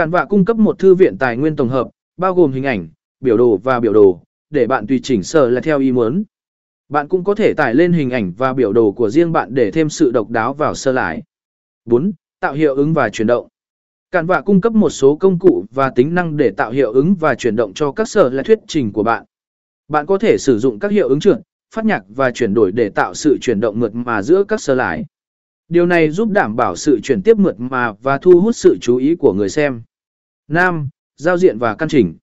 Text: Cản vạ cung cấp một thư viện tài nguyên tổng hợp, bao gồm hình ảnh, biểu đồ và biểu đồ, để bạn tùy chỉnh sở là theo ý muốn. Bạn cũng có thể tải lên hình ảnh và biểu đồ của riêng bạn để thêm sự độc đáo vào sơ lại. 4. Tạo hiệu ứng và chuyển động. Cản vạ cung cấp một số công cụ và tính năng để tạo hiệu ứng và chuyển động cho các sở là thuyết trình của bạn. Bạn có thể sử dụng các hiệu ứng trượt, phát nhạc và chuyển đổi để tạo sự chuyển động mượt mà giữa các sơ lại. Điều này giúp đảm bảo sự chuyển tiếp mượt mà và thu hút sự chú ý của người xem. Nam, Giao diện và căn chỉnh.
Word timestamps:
Cản 0.00 0.10
vạ 0.10 0.24
cung 0.24 0.44
cấp 0.44 0.56
một 0.56 0.78
thư 0.78 0.94
viện 0.94 1.18
tài 1.18 1.36
nguyên 1.36 1.56
tổng 1.56 1.68
hợp, 1.68 1.88
bao 2.16 2.34
gồm 2.34 2.52
hình 2.52 2.64
ảnh, 2.64 2.88
biểu 3.20 3.36
đồ 3.36 3.56
và 3.56 3.80
biểu 3.80 3.92
đồ, 3.92 4.22
để 4.50 4.66
bạn 4.66 4.86
tùy 4.86 5.00
chỉnh 5.02 5.22
sở 5.22 5.48
là 5.48 5.60
theo 5.60 5.78
ý 5.78 5.92
muốn. 5.92 6.24
Bạn 6.88 7.08
cũng 7.08 7.24
có 7.24 7.34
thể 7.34 7.54
tải 7.56 7.74
lên 7.74 7.92
hình 7.92 8.10
ảnh 8.10 8.32
và 8.36 8.52
biểu 8.52 8.72
đồ 8.72 8.92
của 8.92 9.10
riêng 9.10 9.32
bạn 9.32 9.54
để 9.54 9.70
thêm 9.70 9.88
sự 9.88 10.10
độc 10.10 10.30
đáo 10.30 10.54
vào 10.54 10.74
sơ 10.74 10.92
lại. 10.92 11.22
4. 11.84 12.12
Tạo 12.40 12.54
hiệu 12.54 12.74
ứng 12.74 12.92
và 12.92 13.08
chuyển 13.08 13.26
động. 13.26 13.48
Cản 14.10 14.26
vạ 14.26 14.40
cung 14.40 14.60
cấp 14.60 14.72
một 14.72 14.90
số 14.90 15.16
công 15.16 15.38
cụ 15.38 15.64
và 15.70 15.90
tính 15.90 16.14
năng 16.14 16.36
để 16.36 16.50
tạo 16.50 16.70
hiệu 16.70 16.92
ứng 16.92 17.14
và 17.14 17.34
chuyển 17.34 17.56
động 17.56 17.72
cho 17.74 17.92
các 17.92 18.08
sở 18.08 18.30
là 18.30 18.42
thuyết 18.42 18.58
trình 18.68 18.92
của 18.92 19.02
bạn. 19.02 19.24
Bạn 19.88 20.06
có 20.06 20.18
thể 20.18 20.36
sử 20.38 20.58
dụng 20.58 20.78
các 20.78 20.90
hiệu 20.90 21.08
ứng 21.08 21.20
trượt, 21.20 21.38
phát 21.74 21.84
nhạc 21.84 22.02
và 22.08 22.30
chuyển 22.30 22.54
đổi 22.54 22.72
để 22.72 22.88
tạo 22.88 23.14
sự 23.14 23.38
chuyển 23.40 23.60
động 23.60 23.80
mượt 23.80 23.94
mà 23.94 24.22
giữa 24.22 24.44
các 24.44 24.60
sơ 24.60 24.74
lại. 24.74 25.04
Điều 25.68 25.86
này 25.86 26.10
giúp 26.10 26.30
đảm 26.30 26.56
bảo 26.56 26.76
sự 26.76 27.00
chuyển 27.00 27.22
tiếp 27.22 27.36
mượt 27.38 27.60
mà 27.60 27.92
và 27.92 28.18
thu 28.18 28.40
hút 28.40 28.56
sự 28.56 28.78
chú 28.80 28.96
ý 28.96 29.14
của 29.14 29.32
người 29.32 29.48
xem. 29.48 29.82
Nam, 30.50 30.88
Giao 31.16 31.38
diện 31.38 31.58
và 31.58 31.74
căn 31.74 31.88
chỉnh. 31.88 32.18